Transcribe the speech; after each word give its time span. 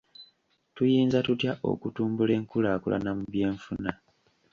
Tuyinza 0.75 1.17
tutya 1.27 1.51
okutumbula 1.71 2.31
enkulaakulana 2.39 3.11
mu 3.17 3.23
by'enfuna? 3.31 3.91